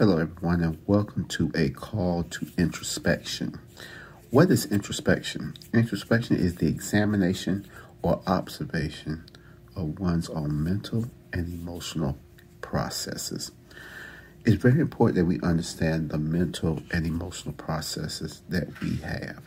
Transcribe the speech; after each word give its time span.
Hello, 0.00 0.16
everyone, 0.16 0.62
and 0.62 0.78
welcome 0.86 1.26
to 1.26 1.52
a 1.54 1.68
call 1.68 2.22
to 2.22 2.46
introspection. 2.56 3.60
What 4.30 4.50
is 4.50 4.64
introspection? 4.64 5.52
Introspection 5.74 6.36
is 6.36 6.54
the 6.54 6.68
examination 6.68 7.68
or 8.00 8.22
observation 8.26 9.26
of 9.76 10.00
one's 10.00 10.30
own 10.30 10.64
mental 10.64 11.04
and 11.34 11.52
emotional 11.52 12.16
processes. 12.62 13.52
It's 14.46 14.56
very 14.56 14.80
important 14.80 15.16
that 15.16 15.26
we 15.26 15.38
understand 15.42 16.08
the 16.08 16.16
mental 16.16 16.82
and 16.90 17.06
emotional 17.06 17.52
processes 17.52 18.40
that 18.48 18.80
we 18.80 18.96
have. 19.00 19.42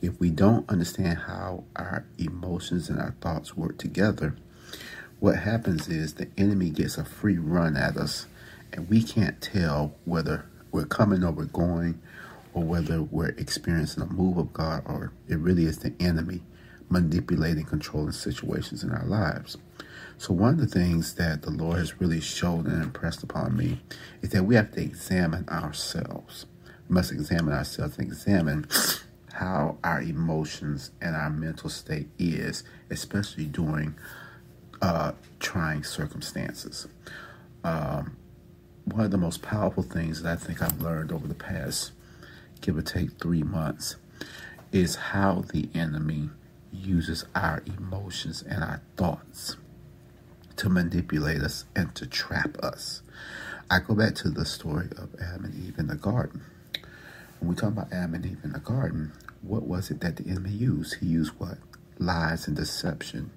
If 0.00 0.18
we 0.18 0.30
don't 0.30 0.66
understand 0.70 1.18
how 1.18 1.64
our 1.76 2.06
emotions 2.16 2.88
and 2.88 2.98
our 2.98 3.14
thoughts 3.20 3.58
work 3.58 3.76
together, 3.76 4.36
what 5.20 5.36
happens 5.36 5.86
is 5.86 6.14
the 6.14 6.30
enemy 6.38 6.70
gets 6.70 6.96
a 6.96 7.04
free 7.04 7.36
run 7.36 7.76
at 7.76 7.98
us 7.98 8.24
and 8.72 8.88
we 8.88 9.02
can't 9.02 9.40
tell 9.40 9.94
whether 10.04 10.46
we're 10.70 10.86
coming 10.86 11.24
or 11.24 11.32
we're 11.32 11.44
going 11.46 12.00
or 12.54 12.62
whether 12.62 13.02
we're 13.02 13.34
experiencing 13.38 14.02
a 14.02 14.06
move 14.06 14.38
of 14.38 14.52
God 14.52 14.82
or 14.86 15.12
it 15.28 15.38
really 15.38 15.64
is 15.66 15.78
the 15.78 15.92
enemy 16.00 16.42
manipulating, 16.88 17.64
controlling 17.64 18.12
situations 18.12 18.84
in 18.84 18.90
our 18.90 19.04
lives. 19.06 19.56
So, 20.18 20.32
one 20.34 20.54
of 20.54 20.60
the 20.60 20.66
things 20.66 21.14
that 21.14 21.42
the 21.42 21.50
Lord 21.50 21.78
has 21.78 22.00
really 22.00 22.20
shown 22.20 22.66
and 22.66 22.82
impressed 22.82 23.22
upon 23.22 23.56
me 23.56 23.80
is 24.20 24.30
that 24.30 24.44
we 24.44 24.54
have 24.54 24.70
to 24.72 24.80
examine 24.82 25.48
ourselves. 25.48 26.46
We 26.88 26.94
must 26.94 27.10
examine 27.10 27.54
ourselves 27.54 27.98
and 27.98 28.06
examine 28.06 28.66
how 29.32 29.78
our 29.82 30.02
emotions 30.02 30.90
and 31.00 31.16
our 31.16 31.30
mental 31.30 31.70
state 31.70 32.08
is, 32.18 32.62
especially 32.90 33.46
during 33.46 33.94
uh, 34.82 35.12
trying 35.40 35.82
circumstances. 35.82 36.86
Um, 37.64 38.16
one 38.84 39.04
of 39.04 39.10
the 39.10 39.18
most 39.18 39.42
powerful 39.42 39.82
things 39.82 40.22
that 40.22 40.32
I 40.32 40.36
think 40.36 40.62
I've 40.62 40.80
learned 40.80 41.12
over 41.12 41.28
the 41.28 41.34
past, 41.34 41.92
give 42.60 42.76
or 42.76 42.82
take 42.82 43.18
three 43.18 43.42
months, 43.42 43.96
is 44.72 44.96
how 44.96 45.44
the 45.52 45.68
enemy 45.74 46.30
uses 46.72 47.24
our 47.34 47.62
emotions 47.66 48.42
and 48.42 48.64
our 48.64 48.80
thoughts 48.96 49.56
to 50.56 50.68
manipulate 50.68 51.42
us 51.42 51.64
and 51.76 51.94
to 51.94 52.06
trap 52.06 52.56
us. 52.62 53.02
I 53.70 53.78
go 53.80 53.94
back 53.94 54.14
to 54.16 54.30
the 54.30 54.44
story 54.44 54.88
of 54.96 55.14
Adam 55.20 55.44
and 55.46 55.54
Eve 55.54 55.78
in 55.78 55.86
the 55.86 55.96
garden. 55.96 56.42
When 57.40 57.50
we 57.50 57.54
talk 57.56 57.70
about 57.70 57.92
Adam 57.92 58.14
and 58.14 58.26
Eve 58.26 58.38
in 58.44 58.52
the 58.52 58.60
garden, 58.60 59.12
what 59.42 59.62
was 59.62 59.90
it 59.90 60.00
that 60.00 60.16
the 60.16 60.28
enemy 60.28 60.50
used? 60.50 60.96
He 61.00 61.06
used 61.06 61.32
what? 61.38 61.58
Lies 61.98 62.46
and 62.46 62.56
deception 62.56 63.30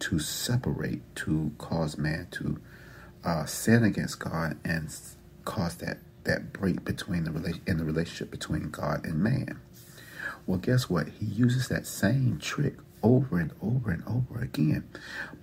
to 0.00 0.18
separate, 0.18 1.02
to 1.16 1.52
cause 1.58 1.96
man 1.98 2.28
to 2.32 2.58
uh, 3.24 3.44
sin 3.46 3.84
against 3.84 4.18
God 4.18 4.58
and 4.64 4.94
cause 5.44 5.76
that 5.76 5.98
that 6.24 6.52
break 6.52 6.84
between 6.84 7.24
the 7.24 7.32
relation 7.32 7.62
in 7.66 7.78
the 7.78 7.84
relationship 7.84 8.30
between 8.30 8.70
God 8.70 9.04
and 9.04 9.18
man. 9.18 9.60
Well, 10.46 10.58
guess 10.58 10.88
what? 10.88 11.08
He 11.08 11.26
uses 11.26 11.68
that 11.68 11.86
same 11.86 12.38
trick 12.38 12.74
over 13.02 13.38
and 13.38 13.52
over 13.60 13.90
and 13.90 14.02
over 14.06 14.40
again. 14.40 14.88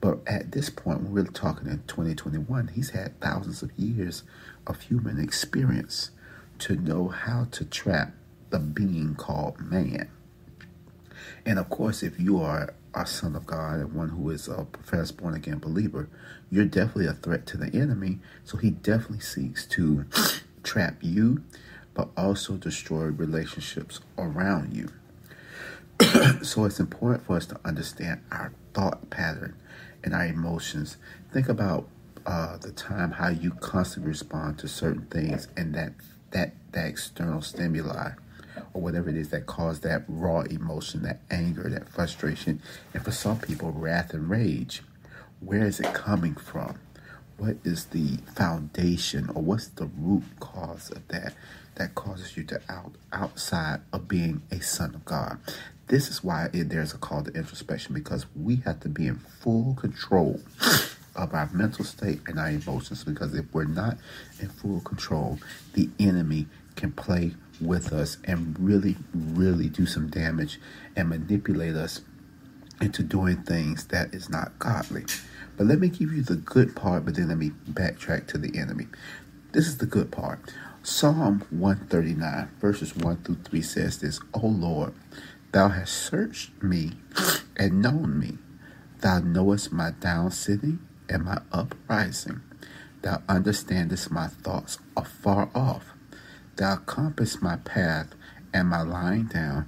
But 0.02 0.19
at 0.25 0.52
this 0.52 0.69
point, 0.69 1.02
we're 1.02 1.22
really 1.22 1.33
talking 1.33 1.67
in 1.67 1.83
2021, 1.88 2.69
he's 2.69 2.91
had 2.91 3.19
thousands 3.19 3.61
of 3.61 3.72
years 3.77 4.23
of 4.66 4.81
human 4.81 5.19
experience 5.19 6.11
to 6.59 6.75
know 6.75 7.09
how 7.09 7.47
to 7.52 7.66
trap 7.66 8.13
the 8.50 8.59
being 8.59 9.16
called 9.16 9.59
man. 9.59 10.09
And 11.45 11.59
of 11.59 11.69
course, 11.69 12.03
if 12.03 12.19
you 12.19 12.41
are 12.41 12.73
a 12.93 13.05
son 13.05 13.35
of 13.35 13.45
God 13.45 13.79
and 13.79 13.93
one 13.93 14.09
who 14.09 14.29
is 14.29 14.47
a 14.47 14.65
professed 14.65 15.17
born 15.17 15.35
again 15.35 15.59
believer, 15.59 16.09
you're 16.49 16.65
definitely 16.65 17.07
a 17.07 17.13
threat 17.13 17.45
to 17.47 17.57
the 17.57 17.75
enemy. 17.77 18.19
So 18.43 18.57
he 18.57 18.71
definitely 18.71 19.19
seeks 19.19 19.65
to 19.67 20.05
trap 20.63 20.97
you, 21.01 21.43
but 21.93 22.09
also 22.17 22.53
destroy 22.53 23.05
relationships 23.05 23.99
around 24.17 24.73
you. 24.73 24.89
so 26.43 26.65
it's 26.65 26.79
important 26.79 27.25
for 27.25 27.35
us 27.35 27.45
to 27.47 27.59
understand 27.65 28.22
our 28.31 28.53
thought 28.73 29.09
pattern 29.09 29.55
and 30.03 30.13
our 30.13 30.25
emotions. 30.25 30.97
Think 31.33 31.49
about 31.49 31.88
uh, 32.25 32.57
the 32.57 32.72
time 32.72 33.11
how 33.11 33.29
you 33.29 33.51
constantly 33.51 34.09
respond 34.09 34.59
to 34.59 34.67
certain 34.67 35.05
things 35.07 35.47
and 35.57 35.73
that 35.75 35.94
that 36.31 36.53
that 36.72 36.85
external 36.85 37.41
stimuli 37.41 38.11
or 38.74 38.81
whatever 38.81 39.09
it 39.09 39.16
is 39.16 39.30
that 39.30 39.46
caused 39.46 39.84
that 39.84 40.03
raw 40.08 40.42
emotion, 40.42 41.03
that 41.03 41.20
anger, 41.30 41.70
that 41.70 41.90
frustration, 41.90 42.62
and 42.94 43.03
for 43.03 43.12
some 43.12 43.40
people, 43.40 43.72
wrath 43.72 44.14
and 44.14 44.30
rage. 44.30 44.81
Where 45.40 45.66
is 45.66 45.80
it 45.80 45.94
coming 45.94 46.36
from? 46.36 46.80
What 47.38 47.58
is 47.64 47.86
the 47.86 48.18
foundation 48.36 49.30
or 49.30 49.42
what's 49.42 49.68
the 49.68 49.86
root 49.86 50.24
cause 50.40 50.92
of 50.92 51.08
that 51.08 51.34
that 51.75 51.96
causes 51.96 52.36
you 52.36 52.44
to 52.46 52.62
out 52.68 52.92
outside 53.14 53.80
of 53.94 54.08
being 54.09 54.42
a 54.52 54.59
son 54.59 54.94
of 54.96 55.06
God? 55.06 55.40
This 55.88 56.09
is 56.09 56.24
why 56.24 56.50
it, 56.53 56.70
there's 56.70 56.94
a 56.94 56.97
call 56.97 57.24
to 57.24 57.31
introspection 57.31 57.94
because 57.94 58.26
we 58.36 58.58
have 58.58 58.81
to 58.81 58.90
be 58.90 59.08
in 59.08 59.16
full 59.16 59.74
control 59.76 60.41
of 61.16 61.34
our 61.34 61.50
mental 61.53 61.86
state 61.86 62.22
and 62.28 62.40
our 62.40 62.50
emotions 62.50 63.03
because 63.03 63.34
if 63.34 63.46
we're 63.53 63.64
not 63.66 63.97
in 64.40 64.50
full 64.50 64.81
control, 64.81 65.40
the 65.74 65.90
enemy 66.00 66.47
can 66.76 66.91
play 66.91 67.34
with 67.62 67.92
us 67.94 68.18
and 68.24 68.56
really, 68.59 68.97
really 69.14 69.70
do 69.70 69.86
some 69.86 70.09
damage 70.09 70.59
and 70.96 71.09
manipulate 71.09 71.75
us 71.75 72.02
into 72.81 73.03
doing 73.03 73.38
things 73.44 73.86
that 73.88 74.14
is 74.14 74.30
not 74.30 74.58
godly. 74.59 75.06
But 75.58 75.68
let 75.68 75.80
me 75.80 75.90
give 75.90 76.14
you 76.14 76.22
the 76.22 76.38
good 76.38 76.75
part, 76.75 77.06
but 77.06 77.16
then 77.16 77.28
let 77.28 77.38
me 77.38 77.52
backtrack 77.70 78.28
to 78.28 78.38
the 78.38 78.58
enemy. 78.58 78.88
This 79.52 79.68
is 79.68 79.78
the 79.78 79.86
good 79.86 80.12
part. 80.12 80.40
Psalm 80.84 81.44
139, 81.50 82.50
verses 82.59 82.96
1 82.96 83.18
through 83.18 83.38
3 83.44 83.62
says 83.62 84.00
this 84.00 84.20
O 84.34 84.47
Lord, 84.47 84.94
thou 85.52 85.68
hast 85.68 85.94
searched 85.94 86.64
me 86.64 86.94
and 87.58 87.81
known 87.81 88.18
me. 88.18 88.38
Thou 89.02 89.20
knowest 89.20 89.72
my 89.72 89.91
down 89.91 90.31
sitting 90.31 90.80
and 91.09 91.26
my 91.26 91.41
uprising. 91.52 92.41
Thou 93.02 93.22
understandest 93.28 94.12
my 94.12 94.28
thoughts 94.28 94.80
afar 94.96 95.50
off. 95.53 95.94
Thou 96.59 96.75
compass 96.75 97.42
my 97.42 97.56
path 97.56 98.08
and 98.53 98.68
my 98.68 98.81
lying 98.81 99.28
down, 99.28 99.66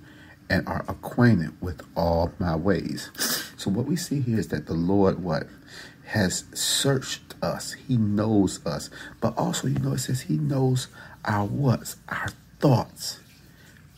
and 0.50 0.68
are 0.68 0.84
acquainted 0.90 1.54
with 1.62 1.82
all 1.96 2.34
my 2.38 2.54
ways. 2.58 3.10
So 3.56 3.72
what 3.72 3.86
we 3.86 3.96
see 3.96 4.20
here 4.20 4.38
is 4.38 4.50
that 4.50 4.66
the 4.66 4.74
Lord 4.74 5.24
what 5.24 5.48
has 6.08 6.44
searched 6.54 7.36
us. 7.42 7.72
He 7.88 7.96
knows 7.96 8.66
us. 8.66 8.90
But 9.22 9.38
also, 9.38 9.70
you 9.70 9.80
know, 9.80 9.94
it 9.94 10.00
says 10.00 10.22
he 10.22 10.38
knows 10.38 10.90
our 11.24 11.46
what's, 11.46 11.96
our 12.10 12.28
thoughts. 12.60 13.22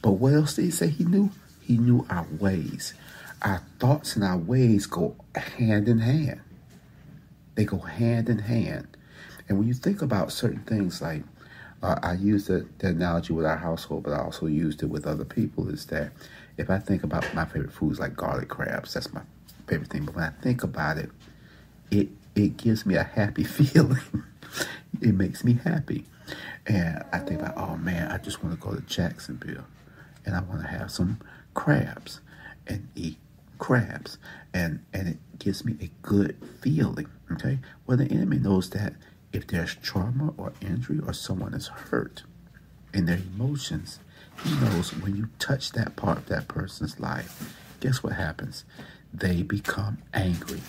But 0.04 0.12
what 0.12 0.34
else 0.34 0.54
did 0.54 0.66
he 0.66 0.72
say 0.72 0.90
he 0.90 1.06
knew? 1.06 1.32
He 1.62 1.80
knew 1.80 2.06
our 2.12 2.28
ways. 2.40 2.94
Our 3.42 3.64
thoughts 3.80 4.16
and 4.16 4.24
our 4.24 4.38
ways 4.38 4.86
go 4.86 5.16
hand 5.34 5.88
in 5.88 5.98
hand. 5.98 6.42
They 7.56 7.66
go 7.66 7.80
hand 7.80 8.30
in 8.30 8.38
hand. 8.38 8.96
And 9.50 9.58
when 9.58 9.68
you 9.68 9.74
think 9.74 10.04
about 10.04 10.32
certain 10.32 10.62
things 10.62 11.02
like 11.02 11.24
I 11.84 12.14
use 12.14 12.48
the, 12.48 12.66
the 12.80 12.88
analogy 12.88 13.34
with 13.34 13.46
our 13.46 13.58
household, 13.58 14.04
but 14.04 14.14
I 14.14 14.22
also 14.22 14.48
used 14.48 14.84
it 14.84 14.88
with 14.88 15.06
other 15.06 15.26
people. 15.26 15.70
Is 15.70 15.86
that 15.88 16.14
if 16.58 16.70
I 16.70 16.80
think 16.80 17.04
about 17.04 17.34
my 17.34 17.46
favorite 17.46 17.74
foods 17.74 18.00
like 18.00 18.16
garlic 18.16 18.48
crabs, 18.50 18.94
that's 18.94 19.14
my 19.14 19.22
favorite 19.68 19.90
thing. 19.90 20.06
But 20.06 20.16
when 20.16 20.24
I 20.24 20.30
think 20.42 20.64
about 20.64 20.98
it, 20.98 21.10
it 21.92 22.10
it 22.36 22.58
gives 22.58 22.86
me 22.86 22.96
a 22.96 23.04
happy 23.04 23.44
feeling. 23.46 24.00
it 25.02 25.14
makes 25.14 25.44
me 25.44 25.60
happy, 25.64 26.06
and 26.66 27.04
I 27.12 27.20
think 27.20 27.42
about, 27.42 27.58
oh 27.58 27.76
man, 27.78 28.12
I 28.12 28.18
just 28.18 28.44
want 28.44 28.60
to 28.60 28.66
go 28.66 28.76
to 28.76 28.82
Jacksonville, 28.82 29.66
and 30.26 30.36
I 30.36 30.42
want 30.42 30.62
to 30.62 30.68
have 30.68 30.90
some 30.92 31.20
crabs 31.54 32.22
and 32.66 32.88
eat 32.96 33.18
crabs, 33.60 34.18
and 34.54 34.80
and 34.94 35.08
it 35.10 35.18
gives 35.40 35.66
me 35.66 35.76
a 35.82 35.90
good 36.02 36.38
feeling. 36.62 37.08
Okay, 37.32 37.60
well 37.88 37.98
the 37.98 38.06
enemy 38.06 38.38
knows 38.38 38.70
that 38.72 38.94
if 39.34 39.48
there's 39.48 39.76
trauma 39.76 40.34
or 40.38 40.54
injury 40.62 41.00
or 41.06 41.12
someone 41.12 41.54
is 41.54 41.68
hurt 41.68 42.24
in 42.94 43.06
their 43.06 43.20
emotions, 43.36 44.00
he 44.44 44.54
knows 44.62 44.92
when 44.96 45.16
you 45.16 45.30
touch 45.40 45.72
that 45.72 45.96
part 45.96 46.20
of 46.20 46.26
that 46.28 46.48
person's 46.48 47.00
life, 47.00 47.58
guess 47.80 48.04
what 48.04 48.14
happens? 48.14 48.64
They 49.12 49.42
become 49.42 49.98
angry, 50.14 50.62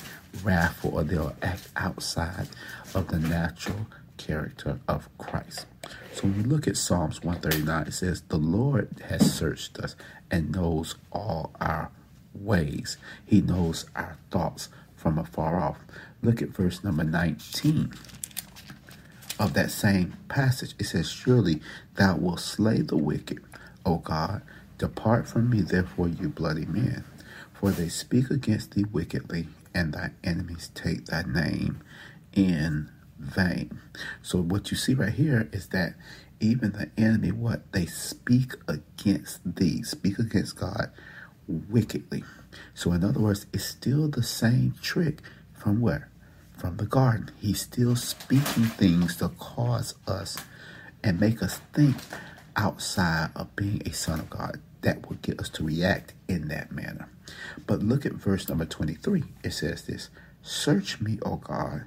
wrathful, 0.43 0.94
or 0.94 1.05
they'll 1.05 1.37
act 1.43 1.69
outside 1.76 2.49
of 2.94 3.08
the 3.08 3.19
natural 3.19 3.87
character 4.16 4.81
of 4.88 5.08
Christ. 5.19 5.67
So 6.14 6.22
when 6.22 6.43
we 6.43 6.43
look 6.44 6.67
at 6.67 6.76
Psalms 6.76 7.22
139, 7.22 7.87
it 7.87 7.93
says, 7.93 8.22
The 8.22 8.37
Lord 8.38 9.02
has 9.08 9.34
searched 9.34 9.78
us 9.78 9.96
and 10.31 10.52
knows 10.52 10.94
all 11.12 11.52
our 11.60 11.90
ways. 12.34 12.96
He 13.25 13.40
knows 13.40 13.87
our 13.94 14.17
thoughts 14.31 14.69
from 14.96 15.19
afar 15.19 15.60
off. 15.60 15.78
Look 16.22 16.40
at 16.40 16.50
verse 16.50 16.82
number 16.82 17.05
19 17.05 17.93
of 19.38 19.54
that 19.54 19.70
same 19.70 20.14
passage. 20.28 20.75
It 20.78 20.86
says, 20.86 21.10
Surely 21.10 21.60
thou 21.96 22.16
wilt 22.16 22.40
slay 22.40 22.82
the 22.82 22.96
wicked, 22.96 23.40
O 23.86 23.98
God. 23.98 24.42
Depart 24.78 25.28
from 25.28 25.50
me, 25.50 25.62
therefore, 25.62 26.08
you 26.08 26.28
bloody 26.28 26.66
men. 26.66 27.04
For 27.54 27.70
they 27.70 27.88
speak 27.88 28.31
against 28.31 28.72
thee 28.72 28.84
wickedly, 28.92 29.48
and 29.75 29.92
thy 29.94 30.10
enemies 30.25 30.70
take 30.75 31.06
thy 31.06 31.22
name 31.22 31.81
in 32.34 32.90
vain. 33.19 33.81
So 34.22 34.40
what 34.40 34.70
you 34.70 34.76
see 34.76 34.94
right 34.94 35.12
here 35.12 35.48
is 35.52 35.69
that 35.69 35.94
even 36.40 36.72
the 36.72 36.90
enemy, 36.98 37.32
what 37.32 37.72
they 37.72 37.86
speak 37.86 38.52
against 38.69 39.40
thee, 39.56 39.82
speak 39.82 40.19
against 40.19 40.56
God 40.56 40.90
wickedly. 41.48 42.25
So 42.75 42.92
in 42.92 43.04
other 43.04 43.20
words, 43.20 43.46
it's 43.52 43.64
still 43.64 44.08
the 44.08 44.22
same 44.22 44.75
trick 44.82 45.20
from 45.54 45.81
where? 45.81 46.10
From 46.64 46.78
the 46.78 46.87
garden. 46.87 47.31
He's 47.43 47.61
still 47.61 47.94
speaking 47.94 48.64
things 48.64 49.16
to 49.19 49.28
cause 49.28 49.96
us 50.06 50.38
and 51.02 51.20
make 51.20 51.43
us 51.43 51.61
think 51.75 51.94
outside 52.56 53.32
of 53.37 53.55
being 53.55 53.82
a 53.84 53.93
son 53.93 54.19
of 54.19 54.31
God 54.31 54.62
that 54.81 55.06
will 55.06 55.16
get 55.16 55.38
us 55.38 55.50
to 55.50 55.62
react 55.62 56.14
in 56.26 56.49
that 56.49 56.72
manner. 56.72 57.11
But 57.66 57.82
look 57.82 58.06
at 58.06 58.14
verse 58.14 58.49
number 58.49 58.64
23. 58.64 59.25
It 59.43 59.50
says 59.50 59.82
this 59.82 60.08
Search 60.40 61.02
me, 61.02 61.19
O 61.20 61.37
God, 61.37 61.84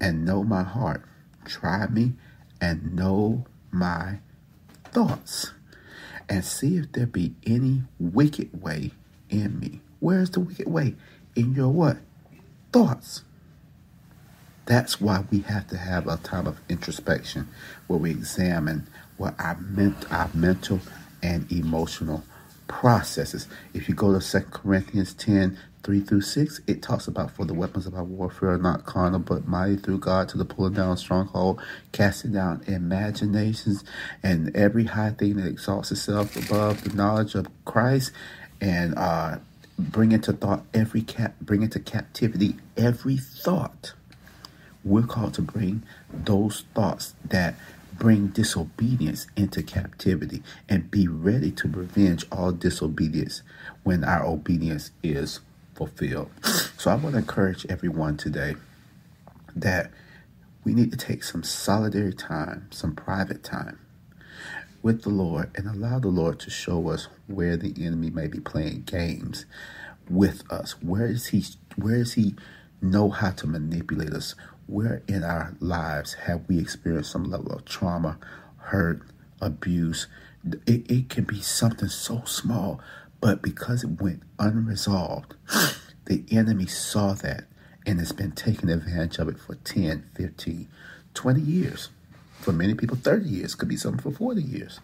and 0.00 0.24
know 0.24 0.44
my 0.44 0.62
heart. 0.62 1.02
Try 1.44 1.88
me 1.88 2.12
and 2.60 2.94
know 2.94 3.46
my 3.72 4.20
thoughts. 4.92 5.50
And 6.28 6.44
see 6.44 6.76
if 6.76 6.92
there 6.92 7.06
be 7.06 7.34
any 7.44 7.82
wicked 7.98 8.62
way 8.62 8.92
in 9.28 9.58
me. 9.58 9.80
Where's 9.98 10.30
the 10.30 10.38
wicked 10.38 10.68
way? 10.68 10.94
In 11.34 11.52
your 11.52 11.70
what? 11.70 11.96
Thoughts. 12.72 13.24
That's 14.70 15.00
why 15.00 15.24
we 15.32 15.40
have 15.40 15.66
to 15.70 15.76
have 15.76 16.06
a 16.06 16.18
time 16.18 16.46
of 16.46 16.60
introspection 16.68 17.48
where 17.88 17.98
we 17.98 18.12
examine 18.12 18.86
what 19.16 19.34
our, 19.40 19.58
ment- 19.60 20.12
our 20.12 20.30
mental 20.32 20.78
and 21.24 21.50
emotional 21.50 22.22
processes. 22.68 23.48
If 23.74 23.88
you 23.88 23.96
go 23.96 24.16
to 24.16 24.24
2 24.24 24.46
Corinthians 24.52 25.12
10, 25.14 25.58
3 25.82 26.00
through 26.02 26.20
6, 26.20 26.60
it 26.68 26.82
talks 26.82 27.08
about 27.08 27.32
for 27.32 27.46
the 27.46 27.52
weapons 27.52 27.84
of 27.88 27.96
our 27.96 28.04
warfare 28.04 28.50
are 28.52 28.58
not 28.58 28.86
carnal, 28.86 29.18
but 29.18 29.48
mighty 29.48 29.76
through 29.76 29.98
God 29.98 30.28
to 30.28 30.38
the 30.38 30.44
pulling 30.44 30.74
down 30.74 30.96
stronghold, 30.98 31.60
casting 31.90 32.32
down 32.32 32.62
imaginations 32.68 33.82
and 34.22 34.54
every 34.56 34.84
high 34.84 35.10
thing 35.10 35.36
that 35.38 35.48
exalts 35.48 35.90
itself 35.90 36.36
above 36.36 36.84
the 36.84 36.94
knowledge 36.94 37.34
of 37.34 37.48
Christ, 37.64 38.12
and 38.60 38.94
uh, 38.96 39.40
bring 39.80 40.12
into 40.12 40.32
thought 40.32 40.64
every 40.72 41.02
cap, 41.02 41.34
bring 41.40 41.64
into 41.64 41.80
captivity 41.80 42.54
every 42.76 43.16
thought. 43.16 43.94
We're 44.84 45.02
called 45.06 45.34
to 45.34 45.42
bring 45.42 45.82
those 46.12 46.64
thoughts 46.74 47.14
that 47.24 47.54
bring 47.98 48.28
disobedience 48.28 49.26
into 49.36 49.62
captivity 49.62 50.42
and 50.68 50.90
be 50.90 51.06
ready 51.08 51.50
to 51.52 51.68
revenge 51.68 52.24
all 52.32 52.52
disobedience 52.52 53.42
when 53.82 54.04
our 54.04 54.24
obedience 54.24 54.90
is 55.02 55.40
fulfilled. 55.74 56.30
So 56.78 56.90
I 56.90 56.94
want 56.94 57.14
to 57.14 57.18
encourage 57.18 57.66
everyone 57.68 58.16
today 58.16 58.56
that 59.56 59.90
we 60.64 60.74
need 60.74 60.90
to 60.92 60.96
take 60.96 61.24
some 61.24 61.42
solitary 61.42 62.14
time, 62.14 62.68
some 62.70 62.94
private 62.94 63.44
time 63.44 63.78
with 64.82 65.02
the 65.02 65.10
Lord 65.10 65.50
and 65.56 65.68
allow 65.68 65.98
the 65.98 66.08
Lord 66.08 66.40
to 66.40 66.50
show 66.50 66.88
us 66.88 67.08
where 67.26 67.56
the 67.56 67.74
enemy 67.84 68.10
may 68.10 68.26
be 68.26 68.40
playing 68.40 68.82
games 68.82 69.46
with 70.08 70.50
us. 70.52 70.72
Where 70.82 71.06
is 71.06 71.28
he 71.28 71.44
where 71.76 71.96
is 71.96 72.14
he 72.14 72.34
know 72.82 73.10
how 73.10 73.30
to 73.32 73.46
manipulate 73.46 74.12
us? 74.12 74.34
Where 74.70 75.02
in 75.08 75.24
our 75.24 75.54
lives 75.60 76.14
have 76.14 76.48
we 76.48 76.58
experienced 76.58 77.10
some 77.10 77.24
level 77.24 77.52
of 77.52 77.64
trauma, 77.64 78.18
hurt, 78.58 79.02
abuse? 79.40 80.06
It, 80.66 80.90
it 80.90 81.08
can 81.08 81.24
be 81.24 81.40
something 81.40 81.88
so 81.88 82.22
small, 82.24 82.80
but 83.20 83.42
because 83.42 83.82
it 83.82 84.00
went 84.00 84.22
unresolved, 84.38 85.34
the 86.06 86.24
enemy 86.30 86.66
saw 86.66 87.14
that 87.14 87.44
and 87.84 87.98
has 87.98 88.12
been 88.12 88.32
taking 88.32 88.70
advantage 88.70 89.18
of 89.18 89.28
it 89.28 89.38
for 89.38 89.56
10, 89.56 90.08
15, 90.14 90.68
20 91.14 91.40
years. 91.40 91.90
For 92.40 92.52
many 92.52 92.74
people, 92.74 92.96
30 92.96 93.28
years 93.28 93.54
could 93.54 93.68
be 93.68 93.76
something 93.76 94.00
for 94.00 94.16
40 94.16 94.42
years. 94.42 94.80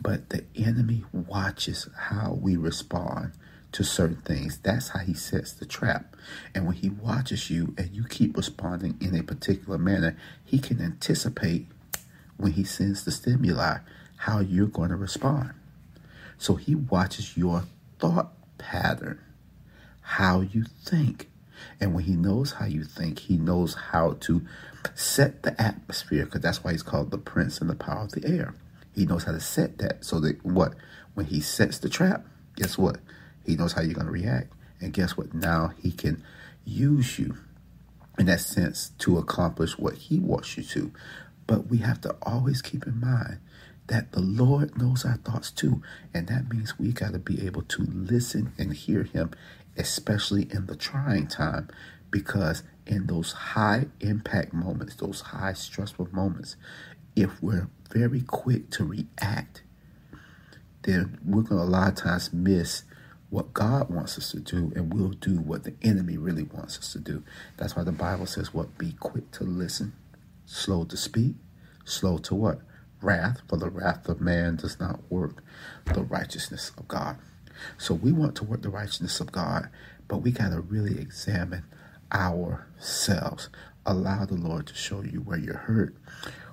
But 0.00 0.28
the 0.28 0.44
enemy 0.54 1.04
watches 1.12 1.88
how 1.96 2.38
we 2.40 2.56
respond 2.56 3.32
to 3.74 3.82
certain 3.82 4.16
things. 4.18 4.58
That's 4.58 4.90
how 4.90 5.00
he 5.00 5.14
sets 5.14 5.52
the 5.52 5.66
trap. 5.66 6.14
And 6.54 6.64
when 6.64 6.76
he 6.76 6.88
watches 6.88 7.50
you 7.50 7.74
and 7.76 7.90
you 7.90 8.04
keep 8.04 8.36
responding 8.36 8.96
in 9.00 9.16
a 9.16 9.24
particular 9.24 9.78
manner, 9.78 10.16
he 10.44 10.60
can 10.60 10.80
anticipate 10.80 11.66
when 12.36 12.52
he 12.52 12.62
sends 12.62 13.04
the 13.04 13.10
stimuli 13.10 13.78
how 14.18 14.38
you're 14.38 14.68
going 14.68 14.90
to 14.90 14.96
respond. 14.96 15.54
So 16.38 16.54
he 16.54 16.76
watches 16.76 17.36
your 17.36 17.64
thought 17.98 18.32
pattern, 18.58 19.20
how 20.02 20.42
you 20.42 20.64
think. 20.84 21.28
And 21.80 21.94
when 21.94 22.04
he 22.04 22.14
knows 22.14 22.52
how 22.52 22.66
you 22.66 22.84
think, 22.84 23.18
he 23.18 23.36
knows 23.36 23.74
how 23.74 24.12
to 24.20 24.42
set 24.94 25.42
the 25.42 25.60
atmosphere, 25.60 26.26
because 26.26 26.42
that's 26.42 26.62
why 26.62 26.72
he's 26.72 26.82
called 26.84 27.10
the 27.10 27.18
prince 27.18 27.60
and 27.60 27.68
the 27.68 27.74
power 27.74 28.02
of 28.02 28.12
the 28.12 28.24
air. 28.24 28.54
He 28.94 29.04
knows 29.04 29.24
how 29.24 29.32
to 29.32 29.40
set 29.40 29.78
that 29.78 30.04
so 30.04 30.20
that 30.20 30.44
what? 30.44 30.74
When 31.14 31.26
he 31.26 31.40
sets 31.40 31.78
the 31.78 31.88
trap, 31.88 32.24
guess 32.56 32.78
what? 32.78 32.98
He 33.44 33.56
knows 33.56 33.72
how 33.72 33.82
you're 33.82 33.94
going 33.94 34.06
to 34.06 34.12
react. 34.12 34.52
And 34.80 34.92
guess 34.92 35.16
what? 35.16 35.34
Now 35.34 35.72
he 35.80 35.92
can 35.92 36.22
use 36.64 37.18
you 37.18 37.36
in 38.18 38.26
that 38.26 38.40
sense 38.40 38.90
to 38.98 39.18
accomplish 39.18 39.78
what 39.78 39.94
he 39.94 40.18
wants 40.18 40.56
you 40.56 40.62
to. 40.62 40.92
But 41.46 41.68
we 41.68 41.78
have 41.78 42.00
to 42.02 42.16
always 42.22 42.62
keep 42.62 42.86
in 42.86 43.00
mind 43.00 43.38
that 43.86 44.12
the 44.12 44.20
Lord 44.20 44.78
knows 44.78 45.04
our 45.04 45.16
thoughts 45.16 45.50
too. 45.50 45.82
And 46.12 46.26
that 46.28 46.50
means 46.50 46.78
we 46.78 46.92
got 46.92 47.12
to 47.12 47.18
be 47.18 47.44
able 47.46 47.62
to 47.62 47.82
listen 47.82 48.52
and 48.58 48.72
hear 48.74 49.02
him, 49.04 49.32
especially 49.76 50.48
in 50.50 50.66
the 50.66 50.76
trying 50.76 51.26
time, 51.26 51.68
because 52.10 52.62
in 52.86 53.06
those 53.06 53.32
high 53.32 53.86
impact 54.00 54.52
moments, 54.52 54.96
those 54.96 55.20
high 55.20 55.52
stressful 55.52 56.08
moments, 56.12 56.56
if 57.16 57.42
we're 57.42 57.68
very 57.90 58.22
quick 58.22 58.70
to 58.70 58.84
react, 58.84 59.62
then 60.82 61.18
we're 61.24 61.42
going 61.42 61.60
to 61.60 61.66
a 61.66 61.70
lot 61.70 61.88
of 61.88 61.94
times 61.96 62.32
miss 62.32 62.84
what 63.34 63.52
God 63.52 63.90
wants 63.90 64.16
us 64.16 64.30
to 64.30 64.38
do, 64.38 64.72
and 64.76 64.94
we'll 64.94 65.08
do 65.10 65.40
what 65.40 65.64
the 65.64 65.74
enemy 65.82 66.16
really 66.16 66.44
wants 66.44 66.78
us 66.78 66.92
to 66.92 67.00
do. 67.00 67.24
That's 67.56 67.74
why 67.74 67.82
the 67.82 67.90
Bible 67.90 68.26
says, 68.26 68.54
What? 68.54 68.78
Be 68.78 68.92
quick 69.00 69.32
to 69.32 69.44
listen, 69.44 69.92
slow 70.46 70.84
to 70.84 70.96
speak, 70.96 71.34
slow 71.84 72.18
to 72.18 72.34
what? 72.36 72.60
Wrath, 73.02 73.40
for 73.48 73.56
the 73.56 73.68
wrath 73.68 74.08
of 74.08 74.20
man 74.20 74.54
does 74.56 74.78
not 74.78 75.00
work 75.10 75.42
the 75.92 76.02
righteousness 76.02 76.70
of 76.78 76.86
God. 76.86 77.16
So 77.76 77.92
we 77.92 78.12
want 78.12 78.36
to 78.36 78.44
work 78.44 78.62
the 78.62 78.70
righteousness 78.70 79.18
of 79.18 79.32
God, 79.32 79.68
but 80.06 80.18
we 80.18 80.30
got 80.30 80.50
to 80.50 80.60
really 80.60 81.00
examine 81.00 81.64
ourselves. 82.12 83.48
Allow 83.84 84.26
the 84.26 84.34
Lord 84.36 84.68
to 84.68 84.74
show 84.74 85.02
you 85.02 85.20
where 85.20 85.38
you're 85.38 85.54
hurt, 85.56 85.96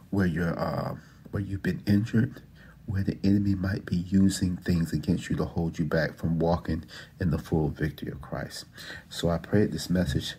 where 0.10 0.26
you're 0.26 0.60
uh, 0.60 0.96
where 1.30 1.44
you've 1.44 1.64
been 1.64 1.84
injured, 1.86 2.42
where 2.86 3.04
the 3.04 3.18
enemy 3.24 3.56
might 3.56 3.86
be 3.86 3.96
using 3.96 4.58
things 4.58 4.94
against 4.94 5.30
you 5.30 5.36
to 5.38 5.46
hold 5.46 5.80
you 5.80 5.86
back 5.86 6.18
from 6.18 6.40
walking 6.40 6.84
in 7.20 7.32
the 7.32 7.38
full 7.38 7.70
victory 7.70 8.12
of 8.12 8.22
Christ. 8.22 8.66
So 9.10 9.30
I 9.30 9.38
pray 9.38 9.66
this 9.66 9.90
message 9.90 10.36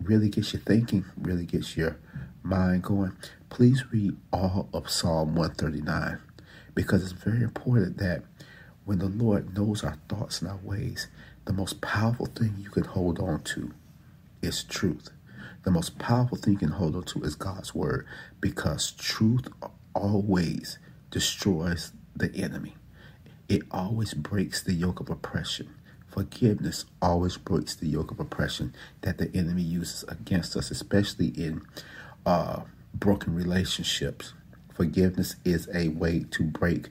really 0.00 0.28
gets 0.28 0.52
you 0.52 0.58
thinking, 0.58 1.04
really 1.16 1.46
gets 1.46 1.76
your 1.76 1.98
mind 2.42 2.82
going. 2.82 3.16
Please 3.50 3.84
read 3.92 4.16
all 4.32 4.68
of 4.72 4.90
Psalm 4.90 5.34
139 5.34 6.18
because 6.74 7.02
it's 7.02 7.12
very 7.12 7.42
important 7.42 7.98
that 7.98 8.22
when 8.84 8.98
the 8.98 9.06
Lord 9.06 9.56
knows 9.56 9.84
our 9.84 9.96
thoughts 10.08 10.40
and 10.40 10.50
our 10.50 10.58
ways, 10.62 11.08
the 11.44 11.52
most 11.52 11.80
powerful 11.80 12.26
thing 12.26 12.56
you 12.58 12.70
can 12.70 12.84
hold 12.84 13.18
on 13.20 13.42
to 13.42 13.72
is 14.42 14.64
truth. 14.64 15.10
The 15.64 15.70
most 15.70 15.98
powerful 15.98 16.36
thing 16.38 16.54
you 16.54 16.58
can 16.58 16.68
hold 16.70 16.96
on 16.96 17.04
to 17.04 17.22
is 17.22 17.36
God's 17.36 17.74
word 17.74 18.06
because 18.40 18.90
truth 18.92 19.46
always 19.94 20.78
destroys 21.12 21.92
the 22.16 22.34
enemy. 22.34 22.74
It 23.48 23.62
always 23.70 24.14
breaks 24.14 24.62
the 24.62 24.72
yoke 24.72 24.98
of 24.98 25.10
oppression. 25.10 25.74
Forgiveness 26.08 26.86
always 27.00 27.36
breaks 27.36 27.76
the 27.76 27.86
yoke 27.86 28.10
of 28.10 28.18
oppression 28.18 28.74
that 29.02 29.18
the 29.18 29.30
enemy 29.36 29.62
uses 29.62 30.04
against 30.08 30.56
us, 30.56 30.70
especially 30.72 31.28
in 31.28 31.62
uh, 32.26 32.62
broken 32.94 33.34
relationships. 33.34 34.32
Forgiveness 34.74 35.36
is 35.44 35.68
a 35.74 35.88
way 35.88 36.24
to 36.32 36.42
break 36.44 36.88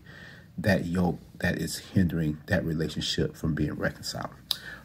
that 0.57 0.85
yoke 0.85 1.19
that 1.39 1.57
is 1.57 1.79
hindering 1.79 2.37
that 2.47 2.63
relationship 2.63 3.35
from 3.35 3.55
being 3.55 3.73
reconciled. 3.73 4.31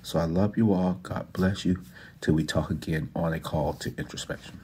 So 0.02 0.18
I 0.18 0.24
love 0.24 0.56
you 0.56 0.72
all. 0.72 0.98
God 1.02 1.32
bless 1.32 1.64
you. 1.64 1.82
Till 2.20 2.34
we 2.34 2.44
talk 2.44 2.70
again 2.70 3.10
on 3.14 3.32
a 3.34 3.40
call 3.40 3.74
to 3.74 3.94
introspection. 3.98 4.60